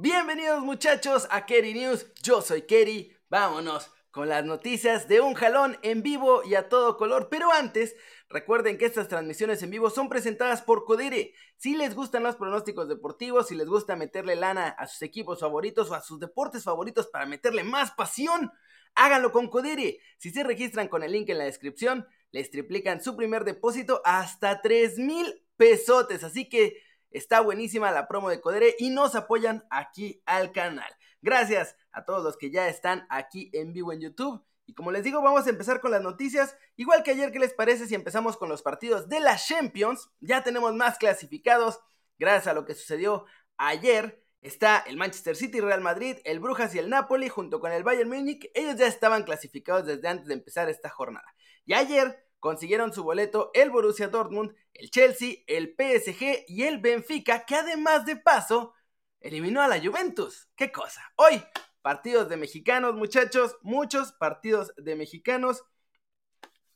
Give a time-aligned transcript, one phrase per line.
[0.00, 5.76] Bienvenidos muchachos a Kerry News, yo soy Kerry, vámonos con las noticias de un jalón
[5.82, 7.96] en vivo y a todo color, pero antes
[8.28, 11.34] recuerden que estas transmisiones en vivo son presentadas por Codere.
[11.56, 15.90] Si les gustan los pronósticos deportivos, si les gusta meterle lana a sus equipos favoritos
[15.90, 18.52] o a sus deportes favoritos para meterle más pasión,
[18.94, 19.98] háganlo con Codere.
[20.16, 24.62] Si se registran con el link en la descripción, les triplican su primer depósito hasta
[24.62, 30.22] 3 mil pesotes, así que Está buenísima la promo de Codere y nos apoyan aquí
[30.26, 30.90] al canal.
[31.22, 34.44] Gracias a todos los que ya están aquí en vivo en YouTube.
[34.66, 36.54] Y como les digo, vamos a empezar con las noticias.
[36.76, 40.10] Igual que ayer, ¿qué les parece si empezamos con los partidos de la Champions?
[40.20, 41.80] Ya tenemos más clasificados.
[42.18, 43.24] Gracias a lo que sucedió
[43.56, 44.22] ayer.
[44.42, 48.10] Está el Manchester City, Real Madrid, el Brujas y el Napoli junto con el Bayern
[48.10, 48.50] Múnich.
[48.54, 51.26] Ellos ya estaban clasificados desde antes de empezar esta jornada.
[51.64, 57.44] Y ayer consiguieron su boleto el Borussia Dortmund, el Chelsea, el PSG y el Benfica,
[57.44, 58.74] que además de paso
[59.20, 60.48] eliminó a la Juventus.
[60.54, 61.02] ¿Qué cosa?
[61.16, 61.42] Hoy,
[61.82, 65.64] partidos de mexicanos, muchachos, muchos partidos de mexicanos.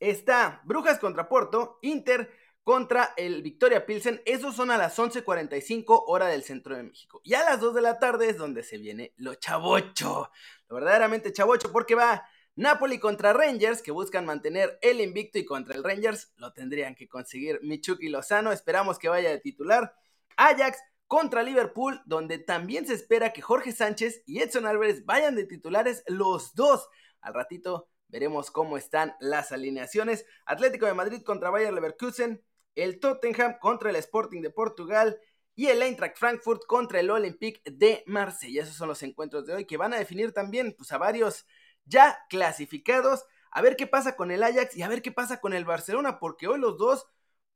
[0.01, 2.31] Está Brujas contra Porto, Inter
[2.65, 4.23] contra el Victoria Pilsen.
[4.25, 7.21] Esos son a las 11:45 hora del centro de México.
[7.25, 10.31] Y a las 2 de la tarde es donde se viene lo chavocho.
[10.69, 15.75] Lo verdaderamente chavocho porque va Napoli contra Rangers, que buscan mantener el invicto y contra
[15.75, 19.95] el Rangers lo tendrían que conseguir Michuki Lozano, esperamos que vaya de titular.
[20.37, 25.45] Ajax contra Liverpool, donde también se espera que Jorge Sánchez y Edson Álvarez vayan de
[25.45, 26.89] titulares los dos.
[27.21, 30.27] Al ratito veremos cómo están las alineaciones.
[30.45, 32.43] Atlético de Madrid contra Bayer Leverkusen,
[32.75, 35.19] el Tottenham contra el Sporting de Portugal
[35.55, 38.63] y el Eintracht Frankfurt contra el Olympique de Marsella.
[38.63, 41.47] Esos son los encuentros de hoy que van a definir también pues, a varios
[41.85, 43.25] ya clasificados.
[43.51, 46.19] A ver qué pasa con el Ajax y a ver qué pasa con el Barcelona,
[46.19, 47.07] porque hoy los dos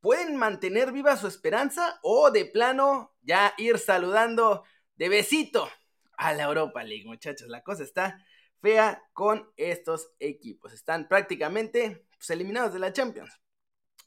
[0.00, 5.69] pueden mantener viva su esperanza o de plano ya ir saludando de besito
[6.16, 7.48] a la Europa League, muchachos.
[7.48, 8.24] La cosa está
[8.60, 10.72] fea con estos equipos.
[10.72, 13.41] Están prácticamente pues, eliminados de la Champions.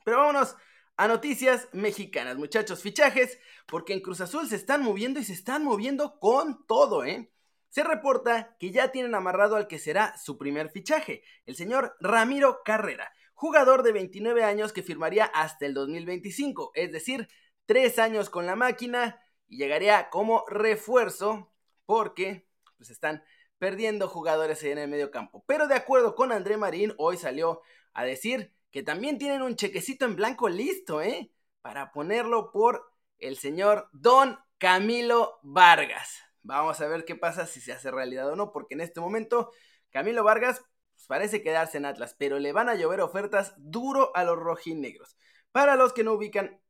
[0.03, 0.55] Pero vámonos
[0.97, 2.81] a noticias mexicanas, muchachos.
[2.81, 7.31] Fichajes, porque en Cruz Azul se están moviendo y se están moviendo con todo, ¿eh?
[7.69, 12.61] Se reporta que ya tienen amarrado al que será su primer fichaje, el señor Ramiro
[12.65, 17.29] Carrera, jugador de 29 años que firmaría hasta el 2025, es decir,
[17.65, 21.51] tres años con la máquina y llegaría como refuerzo
[21.85, 22.47] porque
[22.77, 23.23] pues están
[23.59, 25.43] perdiendo jugadores en el medio campo.
[25.45, 27.61] Pero de acuerdo con André Marín, hoy salió
[27.93, 31.31] a decir que también tienen un chequecito en blanco listo, ¿eh?
[31.61, 36.28] Para ponerlo por el señor Don Camilo Vargas.
[36.43, 39.51] Vamos a ver qué pasa si se hace realidad o no, porque en este momento
[39.91, 40.61] Camilo Vargas
[40.93, 45.17] pues, parece quedarse en Atlas, pero le van a llover ofertas duro a los rojinegros.
[45.51, 46.61] Para los que no ubican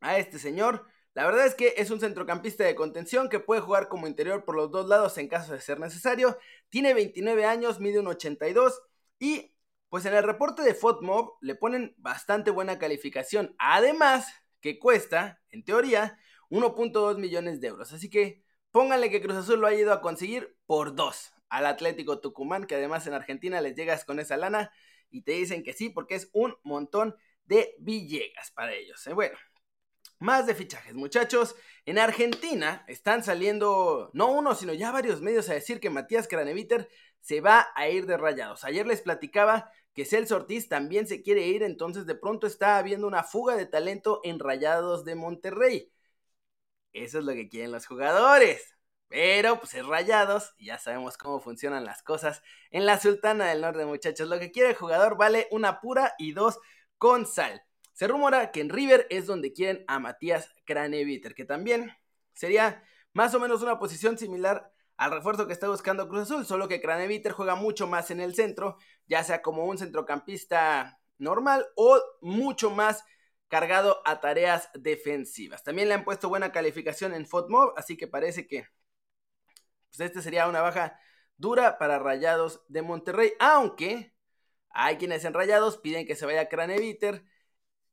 [0.00, 3.88] a este señor, la verdad es que es un centrocampista de contención que puede jugar
[3.88, 6.38] como interior por los dos lados en caso de ser necesario.
[6.70, 8.82] Tiene 29 años, mide un 82
[9.20, 9.54] y
[9.88, 13.54] pues en el reporte de FOTMOB le ponen bastante buena calificación.
[13.58, 14.26] Además
[14.60, 16.18] que cuesta, en teoría,
[16.50, 17.92] 1.2 millones de euros.
[17.92, 18.42] Así que
[18.74, 22.74] Pónganle que Cruz Azul lo ha ido a conseguir por dos al Atlético Tucumán, que
[22.74, 24.72] además en Argentina les llegas con esa lana
[25.10, 27.14] y te dicen que sí, porque es un montón
[27.44, 29.06] de Villegas para ellos.
[29.06, 29.12] ¿eh?
[29.12, 29.38] Bueno,
[30.18, 31.54] más de fichajes, muchachos.
[31.86, 36.88] En Argentina están saliendo no uno, sino ya varios medios a decir que Matías Craneviter
[37.20, 38.64] se va a ir de rayados.
[38.64, 43.06] Ayer les platicaba que Celso Ortiz también se quiere ir, entonces de pronto está habiendo
[43.06, 45.93] una fuga de talento en Rayados de Monterrey.
[46.94, 48.74] Eso es lo que quieren los jugadores.
[49.08, 53.84] Pero pues es rayados ya sabemos cómo funcionan las cosas en la Sultana del Norte,
[53.84, 54.28] muchachos.
[54.28, 56.58] Lo que quiere el jugador vale una pura y dos
[56.96, 57.62] con sal.
[57.92, 61.92] Se rumora que en River es donde quieren a Matías Craneviter, que también
[62.32, 66.66] sería más o menos una posición similar al refuerzo que está buscando Cruz Azul, solo
[66.66, 72.00] que Craneviter juega mucho más en el centro, ya sea como un centrocampista normal o
[72.20, 73.04] mucho más
[73.54, 75.62] cargado a tareas defensivas.
[75.62, 78.66] También le han puesto buena calificación en FOTMOB, así que parece que
[79.90, 80.98] pues este sería una baja
[81.36, 84.12] dura para Rayados de Monterrey, aunque
[84.70, 87.24] hay quienes en Rayados piden que se vaya Craneviter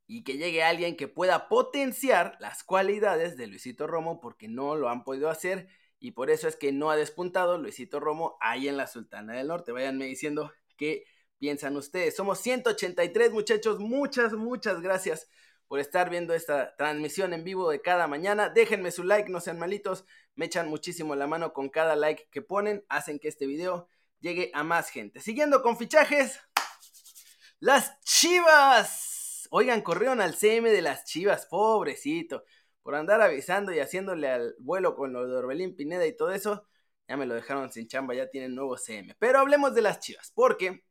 [0.08, 4.88] y que llegue alguien que pueda potenciar las cualidades de Luisito Romo porque no lo
[4.88, 5.68] han podido hacer
[6.00, 9.46] y por eso es que no ha despuntado Luisito Romo ahí en la Sultana del
[9.46, 9.70] Norte.
[9.70, 11.04] Váyanme diciendo qué
[11.38, 12.16] piensan ustedes.
[12.16, 15.28] Somos 183 muchachos, muchas, muchas gracias
[15.72, 18.50] por estar viendo esta transmisión en vivo de cada mañana.
[18.50, 20.04] Déjenme su like, no sean malitos,
[20.34, 23.88] me echan muchísimo la mano con cada like que ponen, hacen que este video
[24.20, 25.20] llegue a más gente.
[25.20, 26.40] Siguiendo con fichajes,
[27.58, 29.48] las Chivas.
[29.50, 32.44] Oigan, corrieron al CM de las Chivas, pobrecito.
[32.82, 36.68] por andar avisando y haciéndole al vuelo con lo de Orbelín Pineda y todo eso,
[37.08, 39.16] ya me lo dejaron sin chamba, ya tienen nuevo CM.
[39.18, 40.84] Pero hablemos de las chivas, porque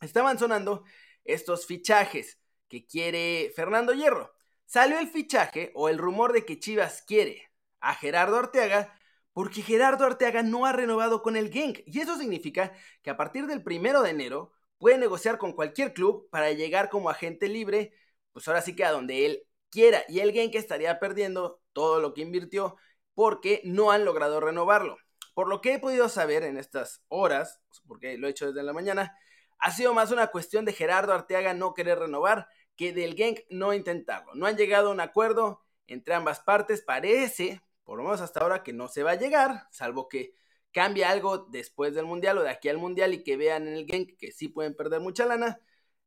[0.00, 0.82] estaban sonando
[1.22, 4.32] estos fichajes que quiere Fernando Hierro.
[4.64, 8.92] Salió el fichaje o el rumor de que Chivas quiere a Gerardo Arteaga
[9.32, 11.82] porque Gerardo Arteaga no ha renovado con el Genk.
[11.86, 12.72] Y eso significa
[13.02, 17.10] que a partir del primero de enero puede negociar con cualquier club para llegar como
[17.10, 17.92] agente libre,
[18.32, 20.02] pues ahora sí que a donde él quiera.
[20.08, 22.76] Y el Genk estaría perdiendo todo lo que invirtió
[23.12, 24.96] porque no han logrado renovarlo.
[25.34, 28.72] Por lo que he podido saber en estas horas, porque lo he hecho desde la
[28.72, 29.18] mañana,
[29.58, 33.72] ha sido más una cuestión de Gerardo Arteaga no querer renovar que del Genk no
[33.72, 34.34] intentarlo.
[34.34, 36.82] No han llegado a un acuerdo entre ambas partes.
[36.82, 40.34] Parece, por lo menos hasta ahora, que no se va a llegar, salvo que
[40.72, 43.86] cambie algo después del Mundial o de aquí al Mundial y que vean en el
[43.86, 45.58] Genk que sí pueden perder mucha lana.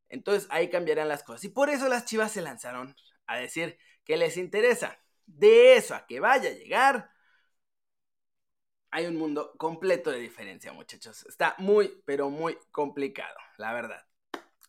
[0.10, 1.44] Entonces ahí cambiarán las cosas.
[1.46, 5.00] Y por eso las chivas se lanzaron a decir que les interesa.
[5.26, 7.12] De eso a que vaya a llegar,
[8.92, 11.26] hay un mundo completo de diferencia, muchachos.
[11.28, 14.06] Está muy, pero muy complicado, la verdad.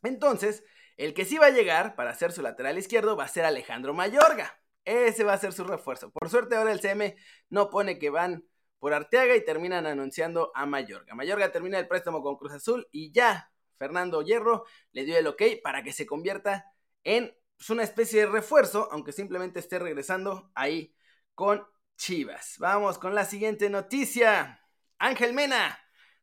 [0.03, 0.65] Entonces,
[0.97, 3.95] el que sí va a llegar para hacer su lateral izquierdo va a ser Alejandro
[3.95, 4.61] Mayorga.
[4.85, 6.11] Ese va a ser su refuerzo.
[6.11, 7.17] Por suerte ahora el CM
[7.49, 8.45] no pone que van
[8.79, 11.15] por Arteaga y terminan anunciando a Mayorga.
[11.15, 15.43] Mayorga termina el préstamo con Cruz Azul y ya Fernando Hierro le dio el ok
[15.63, 16.67] para que se convierta
[17.05, 20.95] en pues, una especie de refuerzo, aunque simplemente esté regresando ahí
[21.35, 21.67] con
[22.01, 22.57] Chivas.
[22.59, 24.67] Vamos con la siguiente noticia.
[24.99, 25.79] Ángel Mena,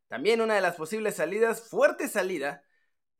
[0.08, 2.64] también una de las posibles salidas, fuerte salida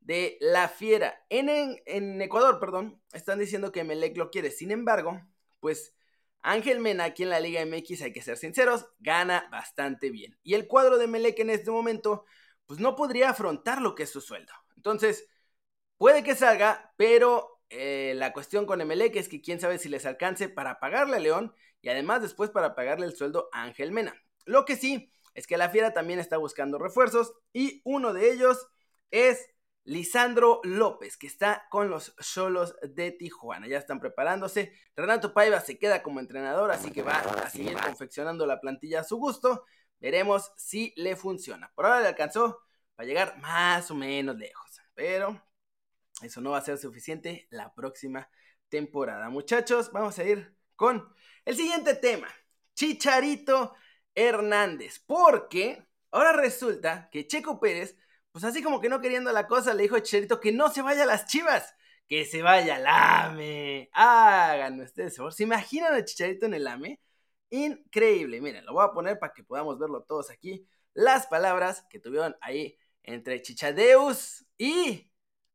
[0.01, 1.25] de la Fiera.
[1.29, 1.49] En,
[1.87, 4.51] en, Ecuador, perdón, están diciendo que Melec lo quiere.
[4.51, 5.21] Sin embargo,
[5.61, 5.95] pues
[6.43, 10.37] Ángel Mena aquí en la Liga MX, hay que ser sinceros, gana bastante bien.
[10.43, 12.25] Y el cuadro de Melec en este momento,
[12.67, 14.53] pues no podría afrontar lo que es su sueldo.
[14.75, 15.29] Entonces,
[15.97, 20.07] puede que salga, pero eh, la cuestión con Emelec es que quién sabe si les
[20.07, 24.15] alcance para pagarle a León y además después para pagarle el sueldo a Ángel Mena.
[24.45, 28.67] Lo que sí es que la Fiera también está buscando refuerzos y uno de ellos
[29.11, 29.49] es
[29.85, 33.67] Lisandro López, que está con los solos de Tijuana.
[33.69, 34.73] Ya están preparándose.
[34.95, 39.05] Renato Paiva se queda como entrenador, así que va a seguir confeccionando la plantilla a
[39.05, 39.65] su gusto.
[39.99, 41.73] Veremos si le funciona.
[41.75, 42.61] Por ahora le alcanzó
[42.95, 45.43] para llegar más o menos lejos, pero
[46.21, 48.29] eso no va a ser suficiente la próxima
[48.69, 49.31] temporada.
[49.31, 51.15] Muchachos, vamos a ir con
[51.49, 52.29] el siguiente tema.
[52.75, 53.75] Chicharito
[54.15, 55.03] Hernández.
[55.07, 57.97] Porque ahora resulta que Checo Pérez,
[58.31, 60.83] pues así como que no queriendo la cosa, le dijo a Chicharito que no se
[60.83, 61.75] vaya a las chivas.
[62.07, 63.89] Que se vaya al AME.
[63.95, 65.33] Hagan ustedes favor.
[65.33, 67.01] ¿Se imaginan a Chicharito en el AME?
[67.49, 68.43] Increíble.
[68.43, 70.69] Miren, lo voy a poner para que podamos verlo todos aquí.
[70.93, 75.11] Las palabras que tuvieron ahí entre Chichadeus y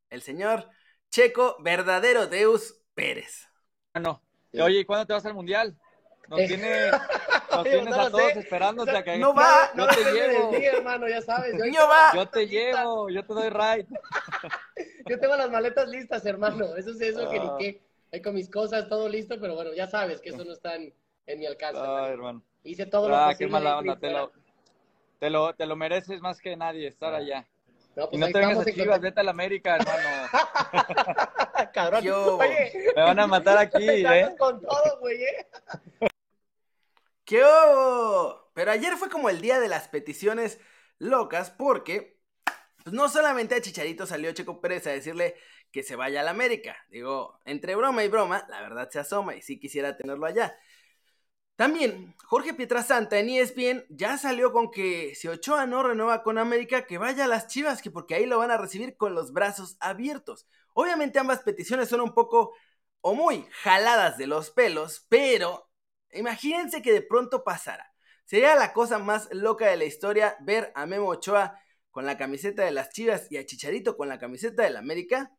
[0.10, 0.68] el señor
[1.12, 3.48] Checo, verdadero Deus Pérez.
[3.94, 4.24] Bueno,
[4.60, 5.78] oye, ¿cuándo te vas al mundial?
[6.28, 6.48] Nos, eh.
[6.48, 6.92] tiene,
[7.52, 10.54] nos tienes a todos esperándote a que No va, yo te llevo.
[10.56, 11.54] Sí, hermano, ya sabes.
[11.54, 12.12] Yo, va.
[12.16, 13.88] yo te llevo, yo te doy ride.
[15.10, 16.76] yo tengo las maletas listas, hermano.
[16.76, 17.56] Eso es eso que ni ah.
[17.60, 17.82] qué.
[18.12, 20.94] Ahí con mis cosas, todo listo, pero bueno, ya sabes que eso no está en,
[21.28, 21.82] mi alcance.
[21.84, 22.44] Ay, hermano.
[22.64, 23.98] Hice todo lo ah, qué mala onda.
[23.98, 24.32] Te lo,
[25.20, 27.48] te, lo, te lo mereces más que nadie estar allá.
[27.96, 30.30] No, pues y no te vengas a Chivas, vete a la América, hermano.
[31.74, 32.04] Cabrón,
[32.96, 34.36] me van a matar aquí, ¿eh?
[34.38, 35.48] Con todo, güey, ¿eh?
[37.26, 38.52] ¡Qué hubo!
[38.54, 40.60] Pero ayer fue como el día de las peticiones
[41.00, 42.20] locas porque
[42.84, 45.36] pues no solamente a Chicharito salió Checo Pérez a decirle
[45.72, 46.76] que se vaya a la América.
[46.90, 50.58] Digo, entre broma y broma, la verdad se asoma y sí quisiera tenerlo allá.
[51.56, 56.86] También, Jorge Pietrasanta en ESPN ya salió con que si Ochoa no renueva con América,
[56.86, 59.78] que vaya a las Chivas, que porque ahí lo van a recibir con los brazos
[59.80, 60.48] abiertos.
[60.74, 62.54] Obviamente ambas peticiones son un poco
[63.02, 65.70] o muy jaladas de los pelos, pero
[66.14, 67.94] imagínense que de pronto pasara.
[68.26, 71.60] Sería la cosa más loca de la historia ver a Memo Ochoa
[71.92, 75.32] con la camiseta de las Chivas y a Chicharito con la camiseta del América.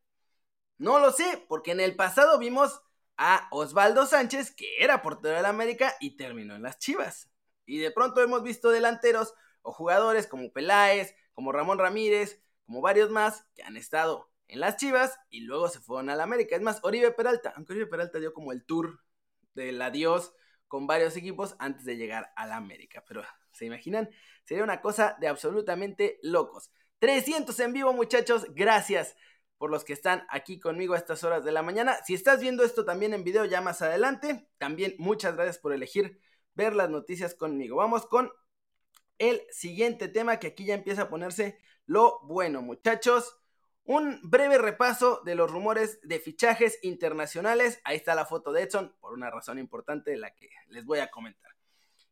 [0.79, 2.83] No lo sé, porque en el pasado vimos
[3.17, 7.31] a Osvaldo Sánchez, que era portero la América y terminó en las Chivas.
[7.67, 13.11] Y de pronto hemos visto delanteros o jugadores como Peláez, como Ramón Ramírez, como varios
[13.11, 16.57] más que han estado en las Chivas y luego se fueron a la América.
[16.57, 19.01] Es más, Oribe Peralta, aunque Oribe Peralta dio como el tour
[19.55, 20.35] del adiós
[20.75, 23.05] con varios equipos antes de llegar a la América.
[23.07, 24.11] Pero, ¿se imaginan?
[24.43, 26.73] Sería una cosa de absolutamente locos.
[26.99, 28.45] 300 en vivo, muchachos.
[28.57, 29.15] Gracias
[29.57, 31.95] por los que están aquí conmigo a estas horas de la mañana.
[32.05, 36.21] Si estás viendo esto también en video ya más adelante, también muchas gracias por elegir
[36.57, 37.77] ver las noticias conmigo.
[37.77, 38.33] Vamos con
[39.19, 43.39] el siguiente tema que aquí ya empieza a ponerse lo bueno, muchachos.
[43.85, 47.81] Un breve repaso de los rumores de fichajes internacionales.
[47.85, 51.01] Ahí está la foto de Edson, por una razón importante de la que les voy
[51.01, 51.53] a comentar.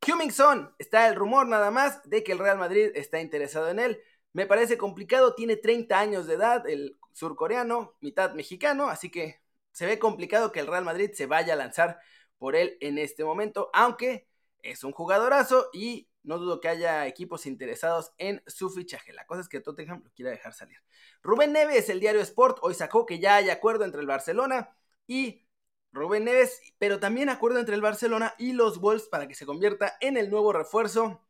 [0.07, 4.03] Hummingson, está el rumor nada más de que el Real Madrid está interesado en él.
[4.33, 9.87] Me parece complicado, tiene 30 años de edad, el surcoreano, mitad mexicano, así que se
[9.87, 12.01] ve complicado que el Real Madrid se vaya a lanzar
[12.37, 14.29] por él en este momento, aunque
[14.63, 19.13] es un jugadorazo y no dudo que haya equipos interesados en su fichaje.
[19.13, 20.79] La cosa es que Tottenham lo quiera dejar salir.
[21.23, 24.77] Rubén Neves, el diario Sport, hoy sacó que ya hay acuerdo entre el Barcelona
[25.07, 25.47] y
[25.93, 29.97] Rubén Neves, pero también acuerdo entre el Barcelona y los Wolves para que se convierta
[30.01, 31.27] en el nuevo refuerzo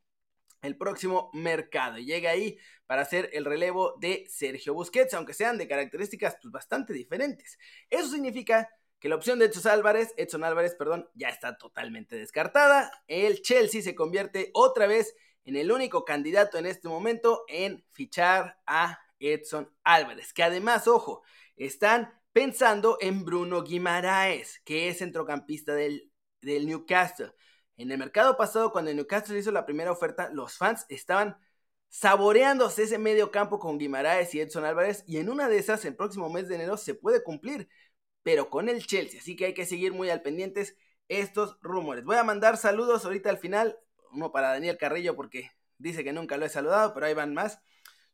[0.63, 2.57] el próximo mercado y llega ahí
[2.87, 7.59] para hacer el relevo de Sergio Busquets, aunque sean de características pues, bastante diferentes.
[7.91, 8.71] Eso significa
[9.03, 13.03] que la opción de Edson Álvarez, Edson Álvarez, perdón, ya está totalmente descartada.
[13.09, 18.61] El Chelsea se convierte otra vez en el único candidato en este momento en fichar
[18.65, 21.25] a Edson Álvarez, que además, ojo,
[21.57, 27.33] están pensando en Bruno Guimaraes, que es centrocampista del, del Newcastle.
[27.77, 31.37] En el mercado pasado, cuando Newcastle hizo la primera oferta, los fans estaban
[31.89, 35.97] saboreándose ese medio campo con Guimaraes y Edson Álvarez, y en una de esas, el
[35.97, 37.69] próximo mes de enero, se puede cumplir
[38.23, 39.21] pero con el Chelsea.
[39.21, 40.77] Así que hay que seguir muy al pendientes
[41.09, 42.05] estos rumores.
[42.05, 43.79] Voy a mandar saludos ahorita al final,
[44.13, 47.59] uno para Daniel Carrillo porque dice que nunca lo he saludado, pero ahí van más.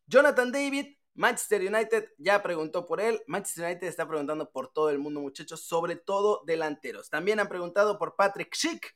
[0.07, 3.21] Jonathan David, Manchester United ya preguntó por él.
[3.27, 7.11] Manchester United está preguntando por todo el mundo, muchachos, sobre todo delanteros.
[7.11, 8.95] También han preguntado por Patrick Schick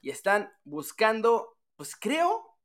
[0.00, 2.56] y están buscando, pues creo,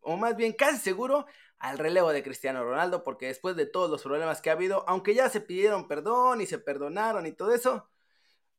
[0.00, 1.26] o más bien casi seguro,
[1.60, 5.14] al relevo de Cristiano Ronaldo, porque después de todos los problemas que ha habido, aunque
[5.14, 7.88] ya se pidieron perdón y se perdonaron y todo eso,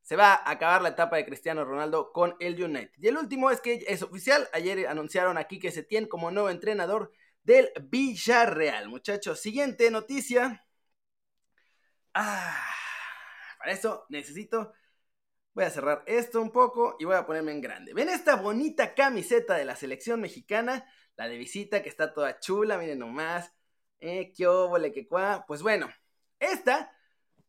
[0.02, 2.92] se va a acabar la etapa de Cristiano Ronaldo con el United.
[3.00, 6.50] Y el último es que es oficial, ayer anunciaron aquí que se tiene como nuevo
[6.50, 7.12] entrenador
[7.44, 9.40] del Villarreal, muchachos.
[9.40, 10.66] Siguiente noticia.
[12.14, 12.66] Ah,
[13.58, 14.74] para eso necesito
[15.54, 17.94] Voy a cerrar esto un poco y voy a ponerme en grande.
[17.94, 20.86] ¿Ven esta bonita camiseta de la selección mexicana?
[21.16, 23.54] La de visita que está toda chula, miren nomás.
[24.00, 25.46] Eh, qué óvole, qué cuá.
[25.48, 25.90] Pues bueno,
[26.40, 26.92] esta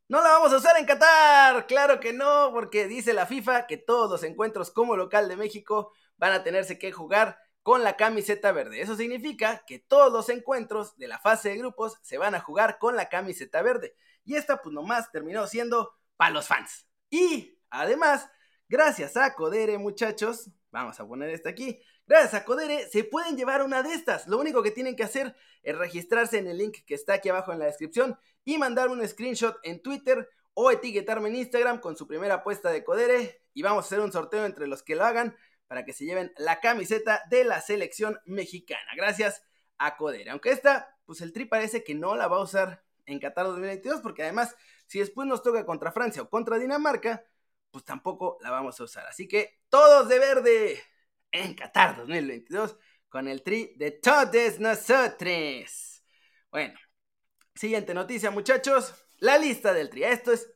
[0.08, 1.66] no la vamos a usar en Qatar.
[1.66, 5.92] Claro que no, porque dice la FIFA que todos los encuentros como local de México
[6.18, 8.80] van a tenerse que jugar con la camiseta verde.
[8.82, 12.78] Eso significa que todos los encuentros de la fase de grupos se van a jugar
[12.78, 13.96] con la camiseta verde.
[14.24, 16.86] Y esta pues nomás terminó siendo para los fans.
[17.08, 18.28] Y además,
[18.72, 23.62] gracias a Codere muchachos, vamos a poner esta aquí, Gracias a Codere se pueden llevar
[23.62, 24.26] una de estas.
[24.26, 27.52] Lo único que tienen que hacer es registrarse en el link que está aquí abajo
[27.52, 32.08] en la descripción y mandar un screenshot en Twitter o etiquetarme en Instagram con su
[32.08, 35.36] primera apuesta de Codere y vamos a hacer un sorteo entre los que lo hagan
[35.68, 38.90] para que se lleven la camiseta de la selección mexicana.
[38.96, 39.44] Gracias
[39.78, 40.30] a Codere.
[40.30, 44.00] Aunque esta, pues el Tri parece que no la va a usar en Qatar 2022
[44.00, 47.24] porque además si después nos toca contra Francia o contra Dinamarca,
[47.72, 49.06] pues tampoco la vamos a usar.
[49.06, 50.82] Así que todos de verde
[51.32, 52.76] en Qatar 2022
[53.08, 56.04] con el tri de todos nosotros.
[56.50, 56.78] Bueno,
[57.54, 58.94] siguiente noticia, muchachos.
[59.18, 60.04] La lista del tri.
[60.04, 60.52] Esto es,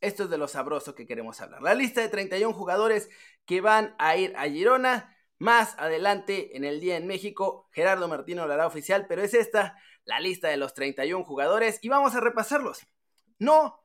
[0.00, 1.62] esto es de lo sabroso que queremos hablar.
[1.62, 3.08] La lista de 31 jugadores
[3.46, 5.14] que van a ir a Girona.
[5.40, 9.76] Más adelante en el día en México, Gerardo Martino lo hará oficial, pero es esta
[10.04, 12.80] la lista de los 31 jugadores y vamos a repasarlos.
[13.38, 13.78] No,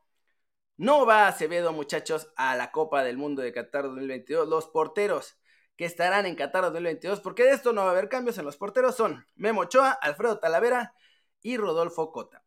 [0.76, 4.48] no va Acevedo, muchachos, a la Copa del Mundo de Qatar 2022.
[4.48, 5.38] Los porteros
[5.76, 8.56] que estarán en Qatar 2022, porque de esto no va a haber cambios en los
[8.56, 10.94] porteros, son Memo Ochoa, Alfredo Talavera
[11.42, 12.44] y Rodolfo Cota.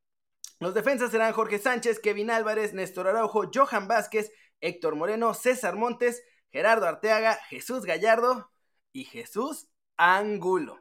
[0.60, 6.24] Los defensas serán Jorge Sánchez, Kevin Álvarez, Néstor Araujo, Johan Vázquez, Héctor Moreno, César Montes,
[6.50, 8.52] Gerardo Arteaga, Jesús Gallardo
[8.92, 10.80] y Jesús Angulo.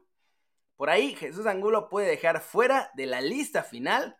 [0.76, 4.16] Por ahí Jesús Angulo puede dejar fuera de la lista final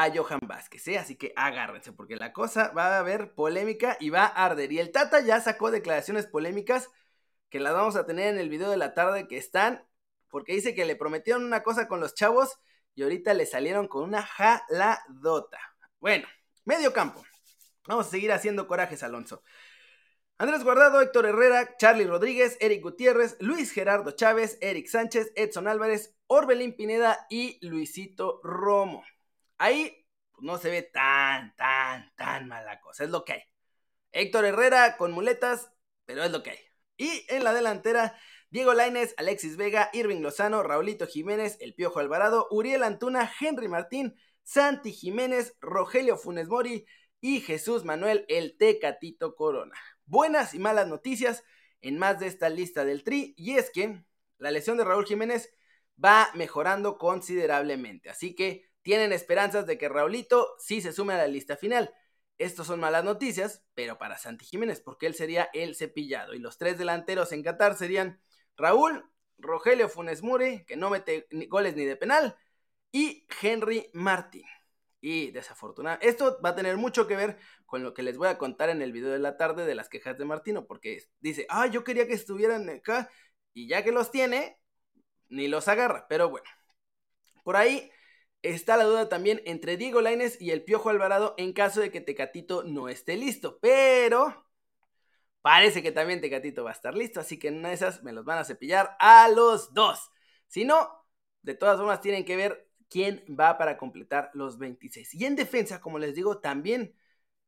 [0.00, 0.98] a Johan Vázquez, ¿eh?
[0.98, 4.70] así que agárrense porque la cosa va a haber polémica y va a arder.
[4.70, 6.88] Y el Tata ya sacó declaraciones polémicas
[7.50, 9.84] que las vamos a tener en el video de la tarde que están,
[10.28, 12.60] porque dice que le prometieron una cosa con los chavos
[12.94, 15.58] y ahorita le salieron con una jaladota.
[15.98, 16.28] Bueno,
[16.64, 17.24] medio campo.
[17.88, 19.42] Vamos a seguir haciendo corajes, Alonso.
[20.36, 26.14] Andrés Guardado, Héctor Herrera, Charlie Rodríguez, Eric Gutiérrez, Luis Gerardo Chávez, Eric Sánchez, Edson Álvarez,
[26.28, 29.02] Orbelín Pineda y Luisito Romo.
[29.58, 30.06] Ahí
[30.40, 33.04] no se ve tan, tan, tan mala cosa.
[33.04, 33.42] Es lo que hay.
[34.12, 35.70] Héctor Herrera con muletas,
[36.04, 36.58] pero es lo que hay.
[36.96, 38.18] Y en la delantera,
[38.50, 44.16] Diego Laines, Alexis Vega, Irving Lozano, Raulito Jiménez, El Piojo Alvarado, Uriel Antuna, Henry Martín,
[44.42, 46.86] Santi Jiménez, Rogelio Funes Mori
[47.20, 49.74] y Jesús Manuel El Tecatito Corona.
[50.06, 51.44] Buenas y malas noticias
[51.82, 54.02] en más de esta lista del Tri, y es que
[54.38, 55.52] la lesión de Raúl Jiménez
[56.02, 61.26] va mejorando considerablemente, así que tienen esperanzas de que Raulito sí se sume a la
[61.26, 61.92] lista final.
[62.38, 66.32] Estos son malas noticias, pero para Santi Jiménez, porque él sería el cepillado.
[66.32, 68.18] Y los tres delanteros en Qatar serían
[68.56, 69.04] Raúl,
[69.36, 72.38] Rogelio Funes Mure, que no mete goles ni de penal,
[72.90, 74.46] y Henry Martín.
[75.02, 78.38] Y desafortunado, esto va a tener mucho que ver con lo que les voy a
[78.38, 81.66] contar en el video de la tarde de las quejas de Martino, porque dice, ah,
[81.66, 83.10] yo quería que estuvieran acá,
[83.52, 84.58] y ya que los tiene,
[85.28, 86.06] ni los agarra.
[86.08, 86.48] Pero bueno,
[87.44, 87.92] por ahí
[88.42, 92.00] está la duda también entre Diego Laines y el Piojo Alvarado en caso de que
[92.00, 93.58] Tecatito no esté listo.
[93.60, 94.46] Pero
[95.42, 98.12] parece que también Tecatito va a estar listo, así que en una de esas me
[98.12, 100.10] los van a cepillar a los dos.
[100.46, 101.06] Si no,
[101.42, 105.14] de todas formas tienen que ver quién va para completar los 26.
[105.14, 106.94] Y en defensa, como les digo, también,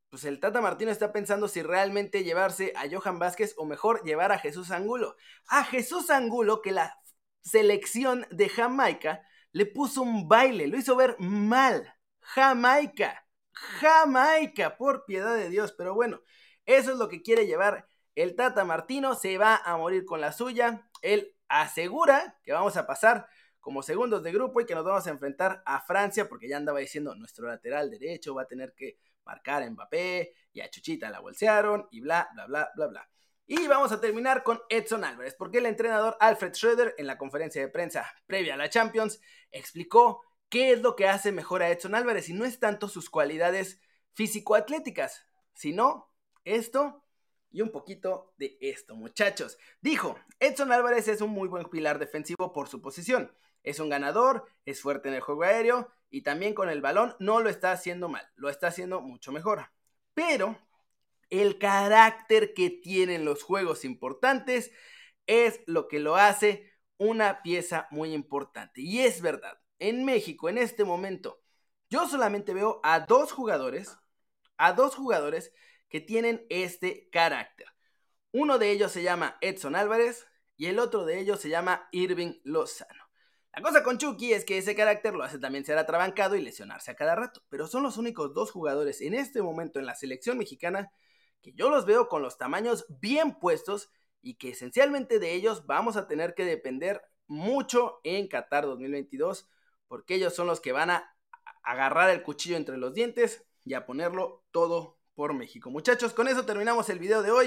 [0.09, 4.31] pues el Tata Martino está pensando si realmente llevarse a Johan Vázquez o mejor llevar
[4.31, 5.15] a Jesús Angulo.
[5.47, 6.99] A Jesús Angulo, que la
[7.41, 11.93] selección de Jamaica le puso un baile, lo hizo ver mal.
[12.19, 15.73] Jamaica, Jamaica, por piedad de Dios.
[15.77, 16.21] Pero bueno,
[16.65, 19.15] eso es lo que quiere llevar el Tata Martino.
[19.15, 20.89] Se va a morir con la suya.
[21.01, 23.27] Él asegura que vamos a pasar
[23.59, 26.79] como segundos de grupo y que nos vamos a enfrentar a Francia, porque ya andaba
[26.79, 31.19] diciendo nuestro lateral derecho va a tener que marcar a Mbappé y a Chuchita la
[31.19, 33.09] bolsearon y bla, bla, bla, bla, bla.
[33.47, 37.61] Y vamos a terminar con Edson Álvarez, porque el entrenador Alfred Schroeder en la conferencia
[37.61, 39.19] de prensa previa a la Champions
[39.51, 43.09] explicó qué es lo que hace mejor a Edson Álvarez y no es tanto sus
[43.09, 43.81] cualidades
[44.13, 47.03] físico-atléticas, sino esto
[47.51, 49.57] y un poquito de esto, muchachos.
[49.81, 53.33] Dijo, Edson Álvarez es un muy buen pilar defensivo por su posición.
[53.63, 57.41] Es un ganador, es fuerte en el juego aéreo y también con el balón no
[57.41, 59.71] lo está haciendo mal, lo está haciendo mucho mejor.
[60.13, 60.57] Pero
[61.31, 64.71] el carácter que tienen los juegos importantes
[65.25, 68.81] es lo que lo hace una pieza muy importante.
[68.81, 71.41] Y es verdad, en México en este momento
[71.89, 73.97] yo solamente veo a dos jugadores,
[74.57, 75.51] a dos jugadores
[75.89, 77.67] que tienen este carácter.
[78.31, 82.39] Uno de ellos se llama Edson Álvarez y el otro de ellos se llama Irving
[82.43, 83.09] Lozano.
[83.53, 86.91] La cosa con Chucky es que ese carácter lo hace también ser atrabancado y lesionarse
[86.91, 90.37] a cada rato, pero son los únicos dos jugadores en este momento en la selección
[90.37, 90.91] mexicana
[91.41, 95.97] que yo los veo con los tamaños bien puestos y que esencialmente de ellos vamos
[95.97, 99.49] a tener que depender mucho en Qatar 2022
[99.87, 101.15] porque ellos son los que van a
[101.63, 105.69] agarrar el cuchillo entre los dientes y a ponerlo todo por México.
[105.69, 107.45] Muchachos, con eso terminamos el video de hoy.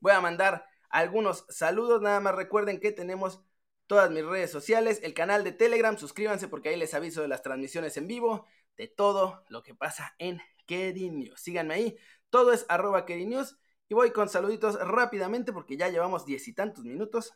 [0.00, 3.40] Voy a mandar algunos saludos, nada más recuerden que tenemos
[3.86, 7.42] todas mis redes sociales, el canal de Telegram, suscríbanse porque ahí les aviso de las
[7.42, 11.40] transmisiones en vivo, de todo lo que pasa en Keri News.
[11.40, 11.98] Síganme ahí,
[12.34, 13.56] todo es arroba News.
[13.88, 17.32] Y voy con saluditos rápidamente porque ya llevamos diez y tantos minutos.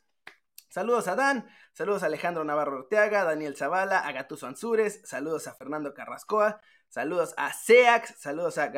[0.70, 5.54] Saludos a Dan, saludos a Alejandro Navarro Orteaga, Daniel Zavala, a Gatuso Ansures, saludos a
[5.54, 8.70] Fernando Carrascoa, saludos a Seax, saludos a,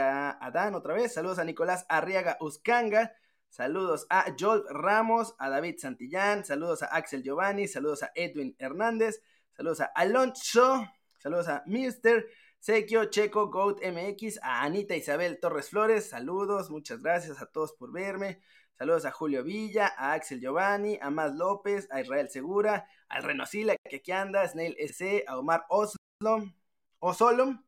[0.53, 3.15] Dan otra vez, saludos a Nicolás Arriaga Uscanga,
[3.49, 9.23] saludos a Joel Ramos, a David Santillán, saludos a Axel Giovanni, saludos a Edwin Hernández,
[9.57, 12.27] saludos a Alonso, saludos a Mister,
[12.61, 17.91] Sequio, Checo, Goat MX, a Anita Isabel Torres Flores, saludos, muchas gracias a todos por
[17.91, 18.43] verme.
[18.77, 23.77] Saludos a Julio Villa, a Axel Giovanni, a Maz López, a Israel Segura, al Renosila
[23.89, 26.53] que aquí anda, Snail S, a Omar Oslo,
[26.99, 27.65] Osolom,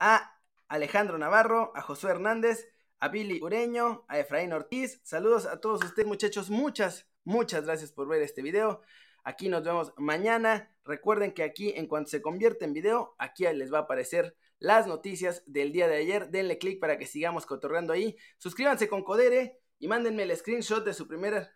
[0.00, 2.66] a Alejandro Navarro, a Josué Hernández,
[2.98, 4.98] a Billy Ureño, a Efraín Ortiz.
[5.04, 6.48] Saludos a todos ustedes, muchachos.
[6.48, 8.80] Muchas, muchas gracias por ver este video.
[9.26, 10.70] Aquí nos vemos mañana.
[10.84, 14.86] Recuerden que aquí, en cuanto se convierte en video, aquí les va a aparecer las
[14.86, 16.30] noticias del día de ayer.
[16.30, 18.16] Denle click para que sigamos cotorreando ahí.
[18.38, 21.50] Suscríbanse con Codere y mándenme el screenshot de su primer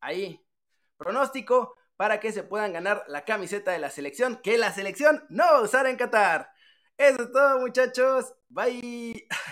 [0.00, 0.46] ahí
[0.98, 5.44] pronóstico para que se puedan ganar la camiseta de la selección que la selección no
[5.44, 6.50] va a usar en Qatar.
[6.98, 8.34] Eso es todo muchachos.
[8.50, 9.26] Bye.